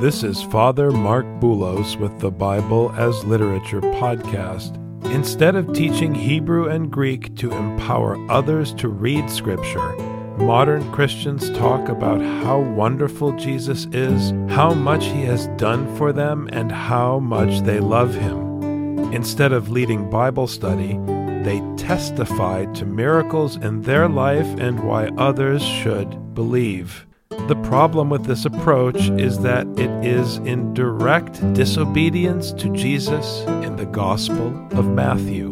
[0.00, 4.74] This is Father Marc Boulos with the Bible as Literature podcast.
[5.12, 9.92] Instead of teaching Hebrew and Greek to empower others to read Scripture,
[10.36, 16.48] modern Christians talk about how wonderful Jesus is, how much he has done for them,
[16.52, 18.98] and how much they love him.
[19.12, 20.98] Instead of leading Bible study,
[21.44, 27.06] they testify to miracles in their life and why others should believe.
[27.48, 33.76] The problem with this approach is that it is in direct disobedience to Jesus in
[33.76, 35.50] the Gospel of Matthew.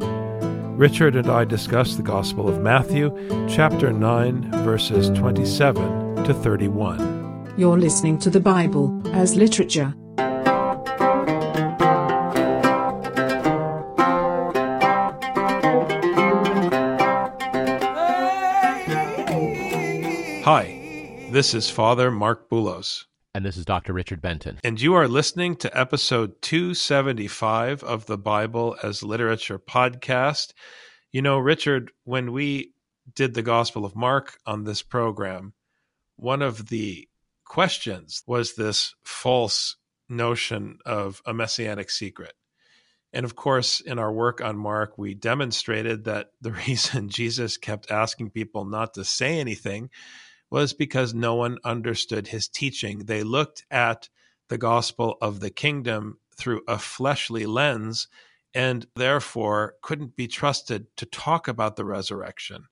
[0.76, 3.14] Richard and I discuss the Gospel of Matthew,
[3.46, 7.54] chapter 9, verses 27 to 31.
[7.58, 9.94] You're listening to the Bible as literature.
[20.44, 20.81] Hi,
[21.32, 23.06] this is Father Marc Boulos.
[23.34, 23.94] And this is Dr.
[23.94, 24.60] Richard Benton.
[24.62, 30.52] And you are listening to episode 275 of the Bible as Literature podcast.
[31.10, 32.74] You know, Richard, when we
[33.14, 35.54] did the Gospel of Mark on this program,
[36.16, 37.08] one of the
[37.46, 39.76] questions was this false
[40.10, 42.34] notion of a messianic secret.
[43.14, 47.90] And of course, in our work on Mark, we demonstrated that the reason Jesus kept
[47.90, 49.88] asking people not to say anything
[50.52, 53.06] was because no one understood his teaching.
[53.06, 54.10] They looked at
[54.50, 58.06] the gospel of the kingdom through a fleshly lens
[58.52, 62.66] and therefore couldn't be trusted to talk about the resurrection.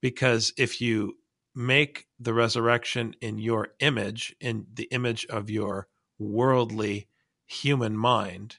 [0.00, 1.18] Because if you
[1.54, 5.88] make the resurrection in your image, in the image of your
[6.18, 7.08] worldly
[7.46, 8.56] human mind,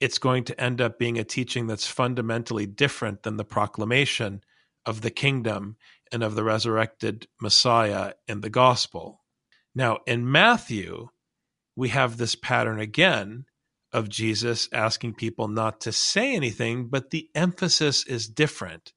[0.00, 4.42] it's going to end up being a teaching that's fundamentally different than the proclamation
[4.88, 5.76] of the kingdom
[6.10, 9.22] and of the resurrected Messiah in the gospel.
[9.74, 11.10] Now, in Matthew,
[11.76, 13.44] we have this pattern again
[13.92, 18.94] of Jesus asking people not to say anything, but the emphasis is different.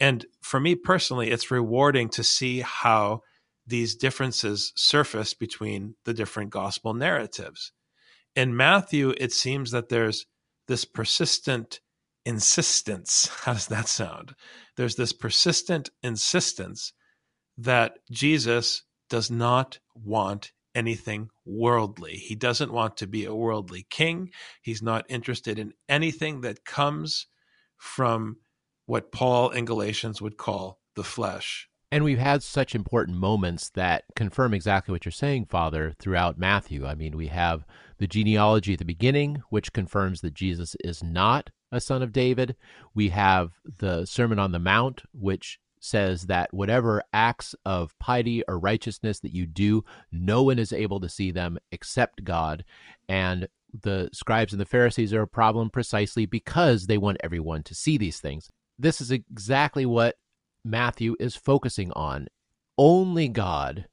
[0.00, 3.22] And for me personally, it's rewarding to see how
[3.64, 7.70] these differences surface between the different gospel narratives.
[8.34, 10.26] In Matthew, it seems that there's
[10.66, 11.78] this persistent
[12.28, 13.30] insistence.
[13.44, 14.34] How does that sound?
[14.76, 16.92] There's this persistent insistence
[17.56, 22.12] that Jesus does not want anything worldly.
[22.12, 24.30] He doesn't want to be a worldly king.
[24.60, 27.26] He's not interested in anything that comes
[27.78, 28.36] from
[28.84, 31.68] what Paul in Galatians would call the flesh.
[31.90, 36.86] And we've had such important moments that confirm exactly what you're saying, Father, throughout Matthew.
[36.86, 37.64] I mean, we have
[37.96, 42.56] the genealogy at the beginning, which confirms that Jesus is not a son of David.
[42.94, 48.58] We have the Sermon on the Mount, which says that whatever acts of piety or
[48.58, 49.82] righteousness that you do,
[50.12, 52.64] no one is able to see them except God.
[53.08, 53.48] And
[53.82, 57.96] the scribes and the Pharisees are a problem precisely because they want everyone to see
[57.96, 58.50] these things.
[58.78, 60.16] This is exactly what
[60.68, 62.28] Matthew is focusing on.
[62.76, 63.86] Only God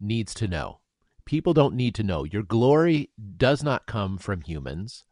[0.00, 0.78] needs to know.
[1.26, 2.22] People don't need to know.
[2.22, 5.04] Your glory does not come from humans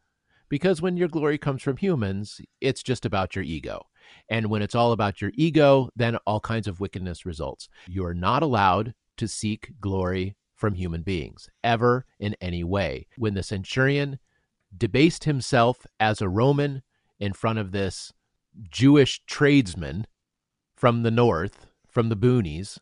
[0.47, 3.85] because when your glory comes from humans, it's just about your ego.
[4.29, 7.67] And when it's all about your ego, then all kinds of wickedness results.
[7.85, 13.07] You're not allowed to seek glory from human beings ever in any way.
[13.17, 14.19] When the centurion
[14.77, 16.81] debased himself as a Roman
[17.19, 18.13] in front of this
[18.69, 20.07] Jewish tradesman
[20.83, 22.77] from the north, from the boonies,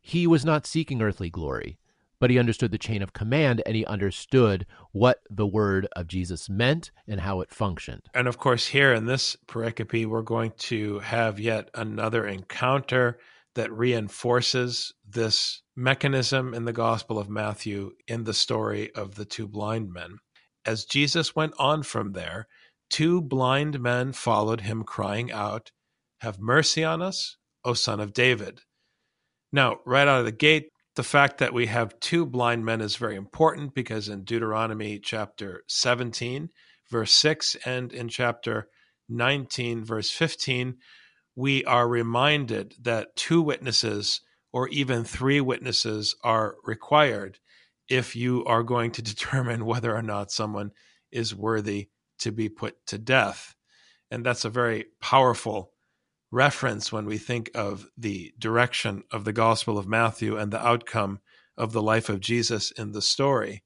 [0.00, 1.80] he was not seeking earthly glory,
[2.20, 6.48] but he understood the chain of command and he understood what the word of Jesus
[6.48, 8.02] meant and how it functioned.
[8.14, 13.18] And of course, here in this pericope, we're going to have yet another encounter
[13.56, 19.48] that reinforces this mechanism in the Gospel of Matthew in the story of the two
[19.48, 20.18] blind men.
[20.64, 22.46] As Jesus went on from there,
[22.88, 25.72] two blind men followed him, crying out,
[26.20, 28.60] have mercy on us, O Son of David.
[29.52, 32.96] Now, right out of the gate, the fact that we have two blind men is
[32.96, 36.50] very important because in Deuteronomy chapter 17,
[36.90, 38.68] verse 6, and in chapter
[39.08, 40.76] 19, verse 15,
[41.36, 44.20] we are reminded that two witnesses
[44.52, 47.38] or even three witnesses are required
[47.88, 50.70] if you are going to determine whether or not someone
[51.10, 51.88] is worthy
[52.18, 53.54] to be put to death.
[54.10, 55.72] And that's a very powerful
[56.30, 61.20] reference when we think of the direction of the Gospel of Matthew and the outcome
[61.56, 63.62] of the life of Jesus in the story.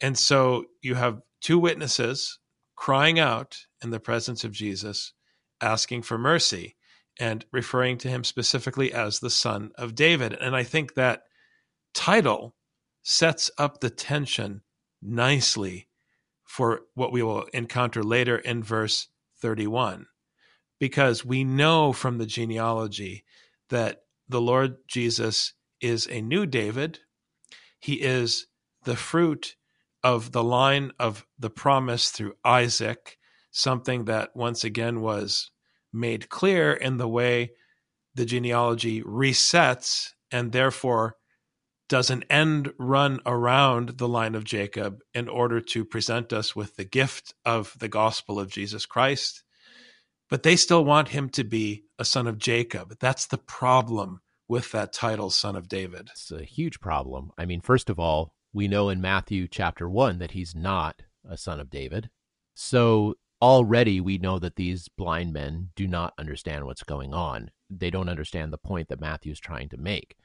[0.00, 2.38] And so you have two witnesses
[2.76, 5.12] crying out in the presence of Jesus,
[5.60, 6.76] asking for mercy
[7.20, 10.32] and referring to him specifically as the Son of David.
[10.34, 11.22] And I think that
[11.94, 12.56] title
[13.02, 14.62] sets up the tension
[15.00, 15.88] nicely
[16.42, 19.08] for what we will encounter later in verse
[19.40, 20.06] 31
[20.84, 23.24] because we know from the genealogy
[23.70, 26.98] that the Lord Jesus is a new David.
[27.80, 28.48] He is
[28.84, 29.56] the fruit
[30.02, 33.16] of the line of the promise through Isaac,
[33.50, 35.50] something that once again was
[35.90, 37.52] made clear in the way
[38.14, 41.16] the genealogy resets and therefore
[41.88, 46.76] does an end run around the line of Jacob in order to present us with
[46.76, 49.44] the gift of the gospel of Jesus Christ
[50.34, 52.96] but they still want him to be a son of Jacob.
[52.98, 56.08] That's the problem with that title, Son of David.
[56.10, 57.30] It's a huge problem.
[57.38, 61.36] I mean, first of all, we know in Matthew chapter 1 that he's not a
[61.36, 62.10] son of David.
[62.52, 67.52] So already we know that these blind men do not understand what's going on.
[67.70, 70.16] They don't understand the point that Matthew's trying to make.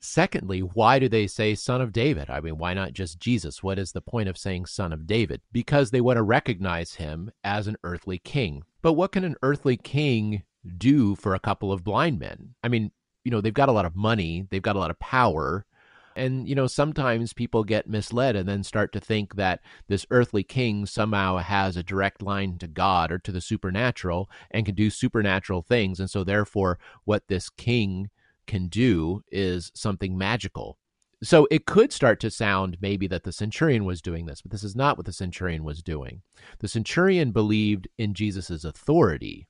[0.00, 2.30] Secondly, why do they say son of David?
[2.30, 3.62] I mean, why not just Jesus?
[3.62, 5.40] What is the point of saying son of David?
[5.52, 8.62] Because they want to recognize him as an earthly king.
[8.86, 10.44] But what can an earthly king
[10.78, 12.54] do for a couple of blind men?
[12.62, 12.92] I mean,
[13.24, 15.66] you know, they've got a lot of money, they've got a lot of power.
[16.14, 20.44] And, you know, sometimes people get misled and then start to think that this earthly
[20.44, 24.88] king somehow has a direct line to God or to the supernatural and can do
[24.88, 25.98] supernatural things.
[25.98, 28.10] And so, therefore, what this king
[28.46, 30.78] can do is something magical.
[31.22, 34.62] So it could start to sound maybe that the centurion was doing this, but this
[34.62, 36.22] is not what the centurion was doing.
[36.58, 39.48] The centurion believed in Jesus' authority,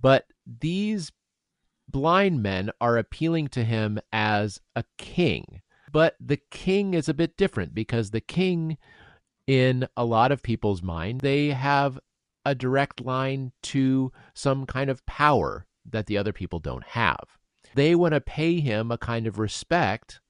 [0.00, 1.12] but these
[1.88, 5.62] blind men are appealing to him as a king.
[5.92, 8.76] But the king is a bit different because the king,
[9.46, 11.98] in a lot of people's mind, they have
[12.44, 17.38] a direct line to some kind of power that the other people don't have
[17.76, 20.20] they want to pay him a kind of respect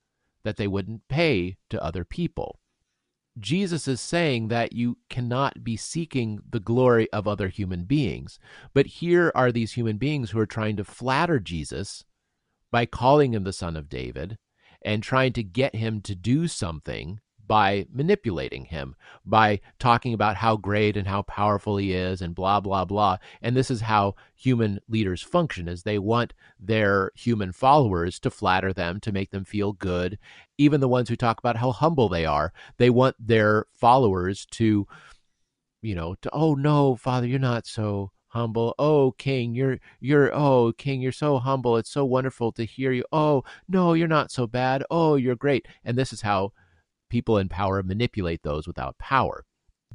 [0.47, 2.61] that they wouldn't pay to other people.
[3.37, 8.39] Jesus is saying that you cannot be seeking the glory of other human beings.
[8.73, 12.05] But here are these human beings who are trying to flatter Jesus
[12.71, 14.39] by calling him the son of David
[14.83, 18.95] and trying to get him to do something by manipulating him,
[19.25, 23.19] by talking about how great and how powerful he is and blah blah blah.
[23.43, 28.73] And this is how human leaders function is they want their human followers to flatter
[28.73, 30.19] them, to make them feel good.
[30.59, 34.87] Even the ones who talk about how humble they are, they want their followers to
[35.83, 38.75] you know, to oh no, father, you're not so humble.
[38.79, 41.77] Oh, king, you're you're oh, king, you're so humble.
[41.77, 43.05] It's so wonderful to hear you.
[43.13, 44.85] Oh, no, you're not so bad.
[44.91, 45.67] Oh, you're great.
[45.85, 46.53] And this is how
[47.09, 49.45] people in power manipulate those without power.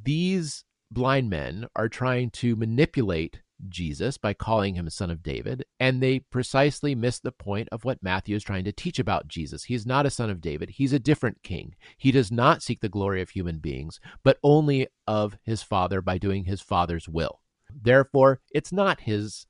[0.01, 6.01] These blind men are trying to manipulate Jesus by calling him son of David, and
[6.01, 9.65] they precisely miss the point of what Matthew is trying to teach about Jesus.
[9.65, 11.75] He's not a son of David, he's a different king.
[11.97, 16.17] He does not seek the glory of human beings, but only of his Father by
[16.17, 17.41] doing his Father's will.
[17.73, 19.45] Therefore, it's not his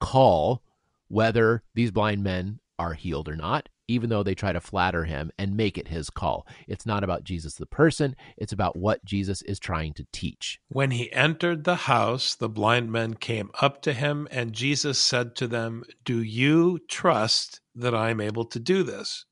[0.00, 0.62] call
[1.08, 5.30] whether these blind men are healed or not even though they try to flatter him
[5.38, 6.46] and make it his call.
[6.66, 10.60] It's not about Jesus the person, it's about what Jesus is trying to teach.
[10.68, 15.34] When he entered the house, the blind men came up to him, and Jesus said
[15.36, 19.26] to them, Do you trust that I am able to do this?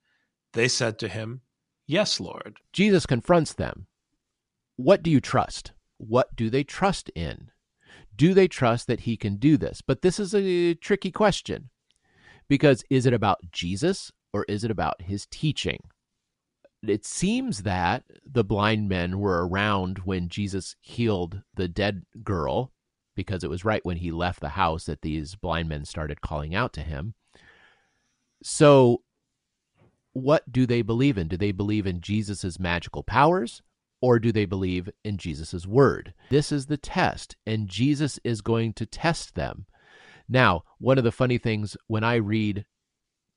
[0.52, 1.40] They said to him,
[1.87, 2.59] Yes, Lord.
[2.73, 3.87] Jesus confronts them.
[4.76, 5.73] What do you trust?
[5.99, 7.50] What do they trust in?
[8.14, 9.82] Do they trust that he can do this?
[9.82, 11.71] But this is a tricky question
[12.49, 15.81] because is it about Jesus or is it about his teaching?
[16.83, 22.73] It seems that the blind men were around when Jesus healed the dead girl,
[23.15, 26.55] because it was right when he left the house that these blind men started calling
[26.55, 27.15] out to him.
[28.43, 29.03] So,
[30.12, 31.29] what do they believe in?
[31.29, 33.62] Do they believe in Jesus' magical powers?
[34.01, 36.12] Or do they believe in Jesus' word?
[36.29, 39.67] This is the test, and Jesus is going to test them.
[40.29, 42.65] Now, one of the funny things when I read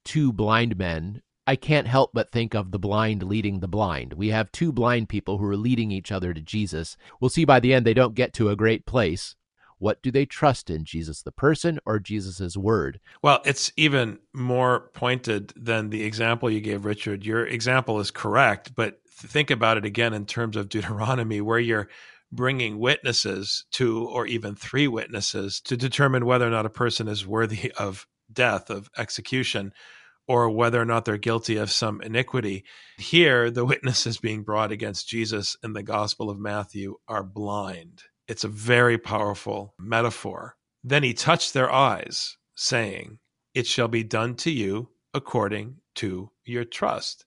[0.06, 4.14] two blind men, I can't help but think of the blind leading the blind.
[4.14, 6.98] We have two blind people who are leading each other to Jesus.
[7.20, 9.36] We'll see by the end they don't get to a great place.
[9.78, 13.00] What do they trust in, Jesus the person or Jesus' word?
[13.22, 17.26] Well, it's even more pointed than the example you gave, Richard.
[17.26, 21.90] Your example is correct, but think about it again in terms of Deuteronomy, where you're
[22.32, 27.28] bringing witnesses to, or even three witnesses, to determine whether or not a person is
[27.28, 29.74] worthy of death, of execution,
[30.28, 32.64] or whether or not they're guilty of some iniquity.
[32.98, 38.04] Here, the witnesses being brought against Jesus in the Gospel of Matthew are blind.
[38.28, 40.56] It's a very powerful metaphor.
[40.84, 43.20] Then he touched their eyes, saying,
[43.54, 47.26] It shall be done to you according to your trust.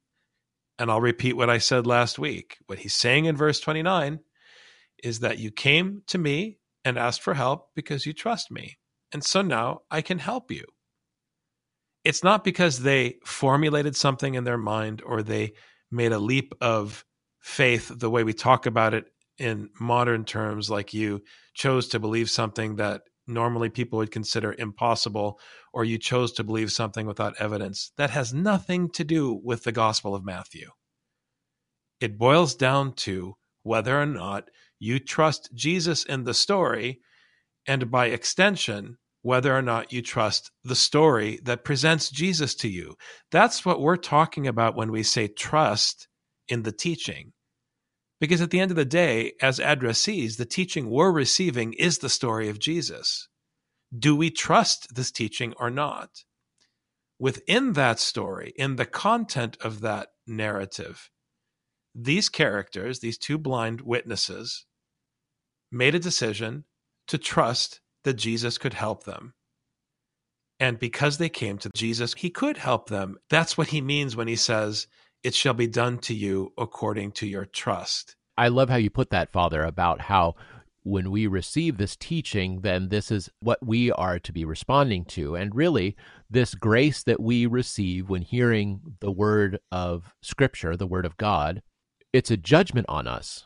[0.78, 2.58] And I'll repeat what I said last week.
[2.66, 4.20] What he's saying in verse 29
[5.02, 8.78] is that you came to me and asked for help because you trust me.
[9.12, 10.64] And so now I can help you.
[12.08, 15.52] It's not because they formulated something in their mind or they
[15.90, 17.04] made a leap of
[17.38, 19.04] faith the way we talk about it
[19.36, 21.20] in modern terms, like you
[21.52, 25.38] chose to believe something that normally people would consider impossible,
[25.74, 27.92] or you chose to believe something without evidence.
[27.98, 30.70] That has nothing to do with the Gospel of Matthew.
[32.00, 33.34] It boils down to
[33.64, 34.48] whether or not
[34.78, 37.00] you trust Jesus in the story,
[37.66, 38.96] and by extension,
[39.28, 42.94] whether or not you trust the story that presents Jesus to you.
[43.30, 46.08] That's what we're talking about when we say trust
[46.48, 47.34] in the teaching.
[48.22, 52.08] Because at the end of the day, as addressees, the teaching we're receiving is the
[52.08, 53.28] story of Jesus.
[53.94, 56.08] Do we trust this teaching or not?
[57.18, 61.10] Within that story, in the content of that narrative,
[61.94, 64.64] these characters, these two blind witnesses,
[65.70, 66.64] made a decision
[67.08, 69.34] to trust that Jesus could help them.
[70.58, 73.18] And because they came to Jesus, he could help them.
[73.28, 74.86] That's what he means when he says,
[75.22, 78.16] it shall be done to you according to your trust.
[78.38, 80.36] I love how you put that, Father, about how
[80.84, 85.36] when we receive this teaching, then this is what we are to be responding to.
[85.36, 85.94] And really,
[86.30, 91.60] this grace that we receive when hearing the word of Scripture, the word of God,
[92.14, 93.44] it's a judgment on us.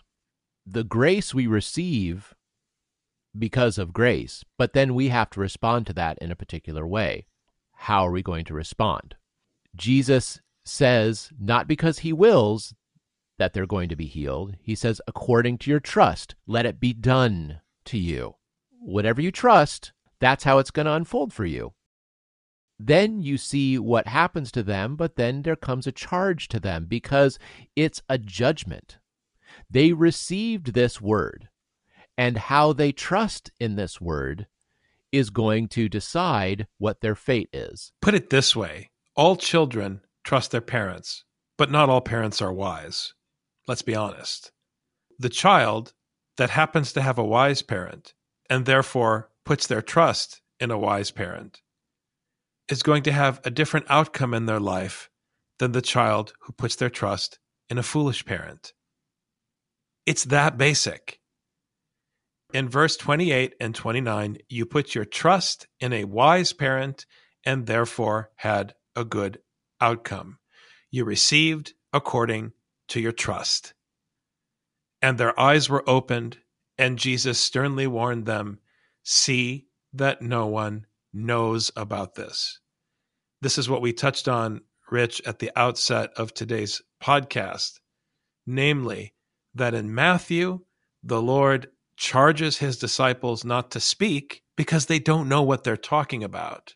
[0.65, 2.33] The grace we receive
[3.39, 7.27] because of grace, but then we have to respond to that in a particular way.
[7.73, 9.17] How are we going to respond?
[9.75, 12.75] Jesus says, not because he wills
[13.39, 14.55] that they're going to be healed.
[14.61, 18.37] He says, according to your trust, let it be done to you.
[18.79, 21.73] Whatever you trust, that's how it's going to unfold for you.
[22.79, 26.87] Then you see what happens to them, but then there comes a charge to them
[26.87, 27.39] because
[27.75, 28.99] it's a judgment.
[29.71, 31.49] They received this word,
[32.17, 34.47] and how they trust in this word
[35.11, 37.93] is going to decide what their fate is.
[38.01, 41.25] Put it this way all children trust their parents,
[41.59, 43.13] but not all parents are wise.
[43.69, 44.53] Let's be honest.
[45.19, 45.93] The child
[46.37, 48.15] that happens to have a wise parent
[48.49, 51.61] and therefore puts their trust in a wise parent
[52.69, 55.11] is going to have a different outcome in their life
[55.59, 57.39] than the child who puts their trust
[57.69, 58.73] in a foolish parent.
[60.07, 61.21] It's that basic.
[62.53, 67.07] In verse 28 and 29, you put your trust in a wise parent
[67.45, 69.39] and therefore had a good
[69.81, 70.39] outcome.
[70.91, 72.53] You received according
[72.89, 73.73] to your trust.
[75.01, 76.39] And their eyes were opened,
[76.77, 78.61] and Jesus sternly warned them
[79.03, 82.61] See that no one knows about this.
[83.41, 87.81] This is what we touched on, Rich, at the outset of today's podcast.
[88.47, 89.15] Namely,
[89.55, 90.61] that in Matthew,
[91.03, 91.69] the Lord
[92.03, 96.75] charges his disciples not to speak because they don't know what they're talking about.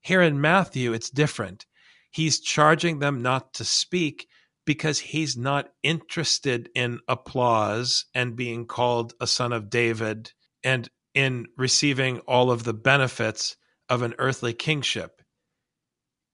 [0.00, 1.66] Here in Matthew, it's different.
[2.10, 4.28] He's charging them not to speak
[4.64, 10.32] because he's not interested in applause and being called a son of David
[10.64, 13.58] and in receiving all of the benefits
[13.90, 15.20] of an earthly kingship.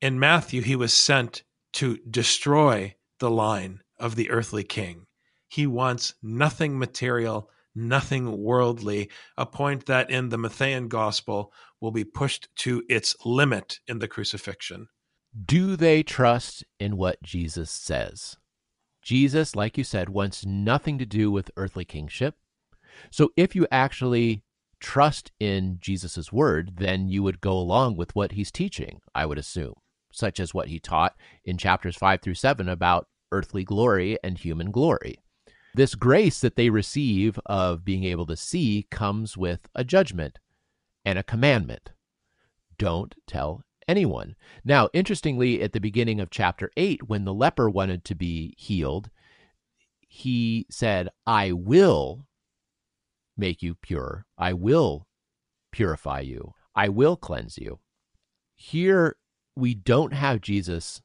[0.00, 5.06] In Matthew, he was sent to destroy the line of the earthly king.
[5.48, 12.04] He wants nothing material, nothing worldly, a point that in the Matthean gospel will be
[12.04, 14.88] pushed to its limit in the crucifixion.
[15.45, 18.37] Do they trust in what Jesus says?
[19.02, 22.35] Jesus, like you said, wants nothing to do with earthly kingship.
[23.11, 24.42] So if you actually
[24.80, 29.38] trust in Jesus' word, then you would go along with what he's teaching, I would
[29.38, 29.75] assume,
[30.11, 31.14] such as what he taught
[31.45, 35.18] in chapters 5 through 7 about earthly glory and human glory.
[35.76, 40.38] This grace that they receive of being able to see comes with a judgment
[41.04, 41.90] and a commandment.
[42.78, 44.37] Don't tell anyone.
[44.64, 49.11] Now, interestingly, at the beginning of chapter 8, when the leper wanted to be healed,
[50.00, 52.25] he said, I will
[53.37, 54.25] make you pure.
[54.38, 55.06] I will
[55.73, 56.54] purify you.
[56.75, 57.80] I will cleanse you.
[58.54, 59.18] Here,
[59.54, 61.02] we don't have Jesus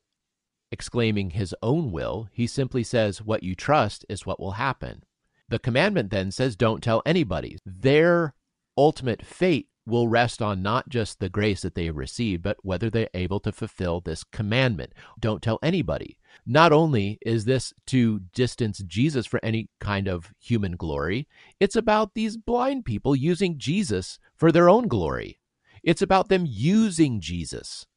[0.72, 2.30] exclaiming his own will.
[2.32, 5.04] He simply says, What you trust is what will happen.
[5.50, 7.58] The commandment then says, Don't tell anybody.
[7.66, 8.34] Their
[8.78, 12.90] ultimate fate will rest on not just the grace that they have received, but whether
[12.90, 14.94] they're able to fulfill this commandment.
[15.20, 16.18] Don't tell anybody.
[16.46, 21.28] Not only is this to distance Jesus for any kind of human glory,
[21.60, 25.40] it's about these blind people using Jesus for their own glory.
[25.84, 27.88] It's about them using Jesus.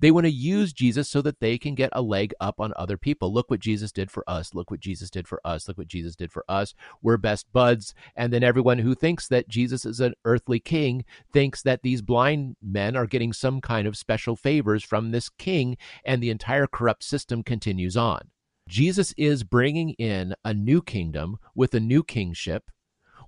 [0.00, 2.96] They want to use Jesus so that they can get a leg up on other
[2.96, 3.32] people.
[3.32, 4.54] Look what Jesus did for us.
[4.54, 5.68] Look what Jesus did for us.
[5.68, 6.74] Look what Jesus did for us.
[7.02, 7.94] We're best buds.
[8.16, 12.56] And then everyone who thinks that Jesus is an earthly king thinks that these blind
[12.62, 17.04] men are getting some kind of special favors from this king, and the entire corrupt
[17.04, 18.30] system continues on.
[18.68, 22.70] Jesus is bringing in a new kingdom with a new kingship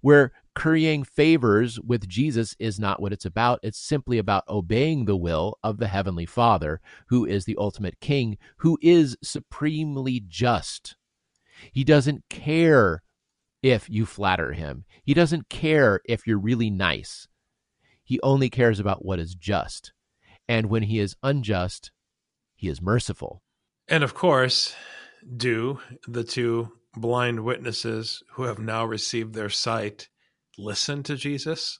[0.00, 3.60] where currying favors with Jesus is not what it's about.
[3.62, 8.38] It's simply about obeying the will of the Heavenly Father, who is the ultimate King,
[8.58, 10.96] who is supremely just.
[11.72, 13.02] He doesn't care
[13.62, 17.26] if you flatter him, he doesn't care if you're really nice.
[18.02, 19.92] He only cares about what is just.
[20.46, 21.90] And when he is unjust,
[22.54, 23.42] he is merciful.
[23.88, 24.74] And of course,
[25.34, 30.08] do the two blind witnesses who have now received their sight
[30.58, 31.78] listen to Jesus?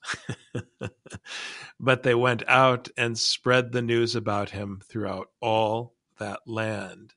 [1.81, 7.14] but they went out and spread the news about him throughout all that land.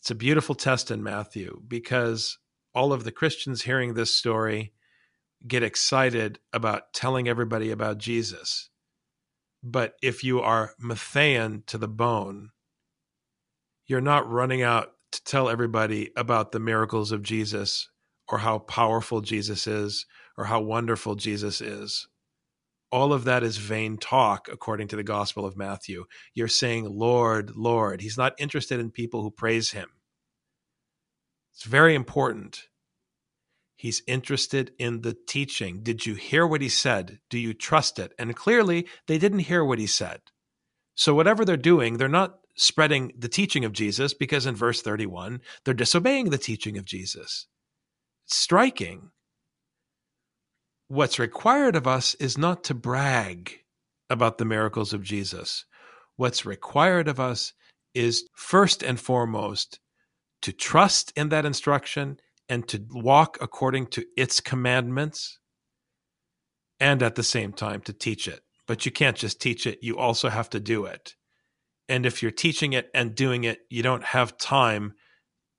[0.00, 2.38] It's a beautiful test in Matthew because
[2.74, 4.72] all of the Christians hearing this story
[5.46, 8.70] get excited about telling everybody about Jesus.
[9.62, 12.50] But if you are Matthean to the bone,
[13.86, 17.88] you're not running out to tell everybody about the miracles of Jesus
[18.28, 22.08] or how powerful Jesus is or how wonderful Jesus is.
[22.92, 26.04] All of that is vain talk, according to the Gospel of Matthew.
[26.34, 28.00] You're saying, Lord, Lord.
[28.00, 29.88] He's not interested in people who praise him.
[31.52, 32.68] It's very important.
[33.76, 35.82] He's interested in the teaching.
[35.82, 37.18] Did you hear what he said?
[37.28, 38.12] Do you trust it?
[38.18, 40.20] And clearly, they didn't hear what he said.
[40.94, 45.40] So, whatever they're doing, they're not spreading the teaching of Jesus because in verse 31,
[45.64, 47.46] they're disobeying the teaching of Jesus.
[48.24, 49.10] It's striking.
[50.88, 53.58] What's required of us is not to brag
[54.08, 55.64] about the miracles of Jesus.
[56.16, 57.52] What's required of us
[57.94, 59.80] is first and foremost
[60.42, 62.18] to trust in that instruction
[62.48, 65.40] and to walk according to its commandments,
[66.78, 68.40] and at the same time to teach it.
[68.68, 71.16] But you can't just teach it, you also have to do it.
[71.88, 74.94] And if you're teaching it and doing it, you don't have time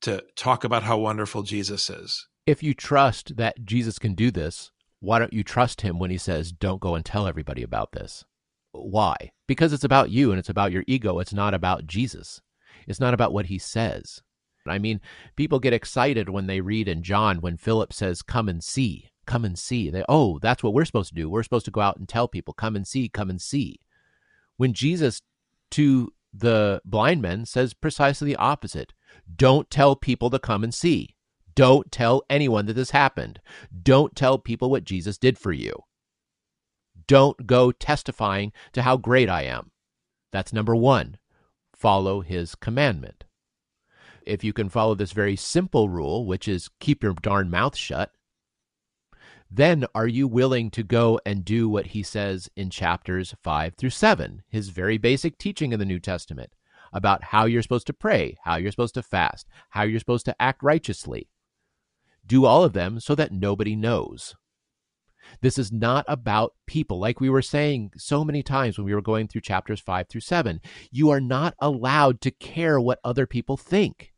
[0.03, 2.27] to talk about how wonderful Jesus is.
[2.45, 6.17] If you trust that Jesus can do this, why don't you trust him when he
[6.17, 8.25] says, don't go and tell everybody about this?
[8.71, 9.15] Why?
[9.47, 11.19] Because it's about you and it's about your ego.
[11.19, 12.41] It's not about Jesus.
[12.87, 14.21] It's not about what he says.
[14.67, 14.99] I mean,
[15.35, 19.45] people get excited when they read in John when Philip says, come and see, come
[19.45, 19.89] and see.
[19.89, 21.29] They, oh, that's what we're supposed to do.
[21.29, 23.79] We're supposed to go out and tell people, come and see, come and see.
[24.57, 25.21] When Jesus
[25.71, 28.93] to the blind men says precisely the opposite.
[29.35, 31.15] Don't tell people to come and see.
[31.57, 33.41] Don't tell anyone that this happened.
[33.81, 35.73] Don't tell people what Jesus did for you.
[37.07, 39.71] Don't go testifying to how great I am.
[40.31, 41.17] That's number one.
[41.75, 43.23] Follow his commandment.
[44.21, 48.11] If you can follow this very simple rule, which is keep your darn mouth shut,
[49.49, 53.89] then are you willing to go and do what he says in chapters 5 through
[53.89, 56.51] 7, his very basic teaching in the New Testament
[56.93, 60.39] about how you're supposed to pray, how you're supposed to fast, how you're supposed to
[60.39, 61.27] act righteously?
[62.27, 64.35] Do all of them so that nobody knows.
[65.41, 66.99] This is not about people.
[66.99, 70.21] Like we were saying so many times when we were going through chapters 5 through
[70.21, 70.59] 7,
[70.91, 74.13] you are not allowed to care what other people think.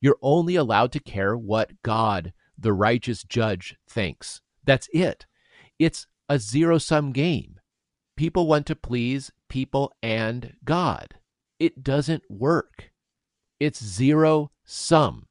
[0.00, 4.40] You're only allowed to care what God, the righteous judge, thinks.
[4.64, 5.26] That's it.
[5.78, 7.60] It's a zero sum game.
[8.16, 11.14] People want to please people and God.
[11.58, 12.90] It doesn't work.
[13.60, 15.26] It's zero sum.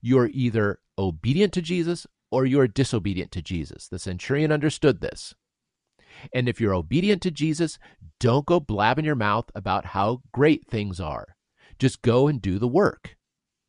[0.00, 3.88] You're either obedient to Jesus or you're disobedient to Jesus.
[3.88, 5.34] The centurion understood this.
[6.32, 7.78] And if you're obedient to Jesus,
[8.20, 11.36] don't go blabbing your mouth about how great things are.
[11.78, 13.16] Just go and do the work.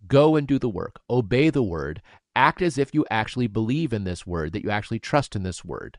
[0.08, 1.00] Go and do the work.
[1.10, 2.02] Obey the word
[2.36, 5.64] act as if you actually believe in this word, that you actually trust in this
[5.64, 5.98] word.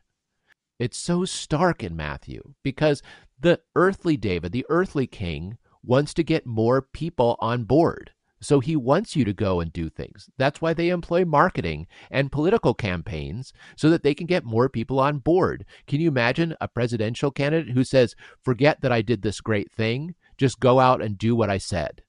[0.79, 3.01] It's so stark in Matthew because
[3.39, 8.11] the earthly David, the earthly king, wants to get more people on board.
[8.39, 10.29] So he wants you to go and do things.
[10.37, 14.99] That's why they employ marketing and political campaigns so that they can get more people
[14.99, 15.65] on board.
[15.87, 20.15] Can you imagine a presidential candidate who says, forget that I did this great thing,
[20.37, 22.03] just go out and do what I said?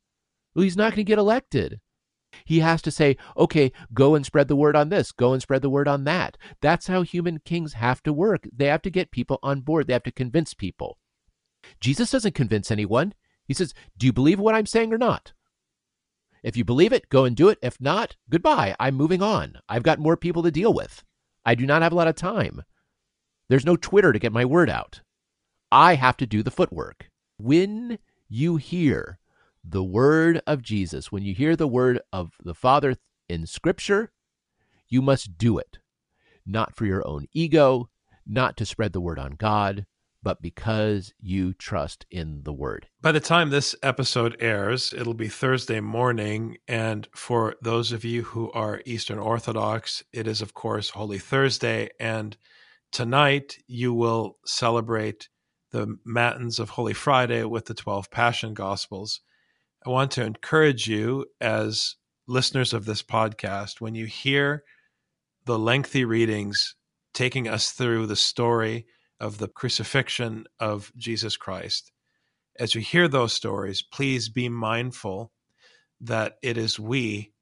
[0.55, 1.81] Well, he's not going to get elected.
[2.45, 5.63] He has to say, okay, go and spread the word on this, go and spread
[5.63, 6.37] the word on that.
[6.61, 8.47] That's how human kings have to work.
[8.55, 10.99] They have to get people on board, they have to convince people.
[11.81, 13.15] Jesus doesn't convince anyone.
[13.47, 15.33] He says, Do you believe what I'm saying or not?
[16.43, 17.59] If you believe it, go and do it.
[17.63, 18.77] If not, goodbye.
[18.79, 19.59] I'm moving on.
[19.69, 21.05] I've got more people to deal with.
[21.45, 22.63] I do not have a lot of time.
[23.49, 25.01] There's no Twitter to get my word out.
[25.73, 27.11] I have to do the footwork.
[27.39, 27.99] When
[28.29, 29.19] you hear
[29.65, 32.97] the word of Jesus, when you hear the word of the Father
[33.29, 34.13] in Scripture,
[34.89, 35.79] you must do it.
[36.47, 37.89] Not for your own ego,
[38.27, 39.87] not to spread the word on God,
[40.23, 42.89] but because you trust in the word.
[43.01, 46.59] By the time this episode airs, it'll be Thursday morning.
[46.67, 51.91] And for those of you who are Eastern Orthodox, it is, of course, Holy Thursday.
[52.01, 52.37] And
[52.91, 55.29] tonight you will celebrate
[55.71, 59.21] the Matins of Holy Friday with the 12 Passion Gospels.
[59.87, 64.63] I want to encourage you as listeners of this podcast, when you hear
[65.47, 66.75] the lengthy readings
[67.15, 68.87] taking us through the story
[69.21, 71.93] of the crucifixion of Jesus Christ,
[72.59, 75.33] as you hear those stories, please be mindful
[76.01, 77.33] that it is we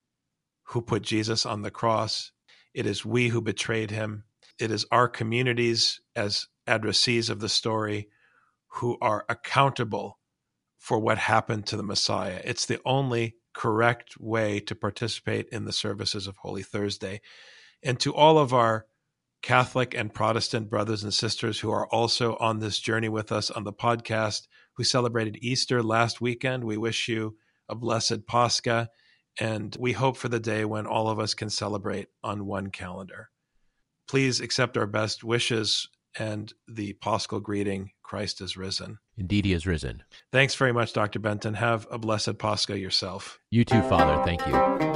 [0.64, 2.32] who put Jesus on the cross.
[2.74, 4.24] It is we who betrayed him.
[4.58, 8.08] It is our communities as addressees of the story
[8.68, 10.18] who are accountable
[10.78, 12.40] for what happened to the Messiah.
[12.44, 17.20] It's the only correct way to participate in the services of Holy Thursday.
[17.82, 18.86] And to all of our
[19.42, 23.64] Catholic and Protestant brothers and sisters who are also on this journey with us on
[23.64, 26.64] the podcast, who celebrated Easter last weekend.
[26.64, 27.36] We wish you
[27.68, 28.88] a blessed Pascha,
[29.38, 33.30] and we hope for the day when all of us can celebrate on one calendar.
[34.08, 38.98] Please accept our best wishes and the Paschal greeting Christ is risen.
[39.16, 40.02] Indeed, he is risen.
[40.32, 41.18] Thanks very much, Dr.
[41.18, 41.54] Benton.
[41.54, 43.38] Have a blessed Pascha yourself.
[43.50, 44.22] You too, Father.
[44.24, 44.95] Thank you.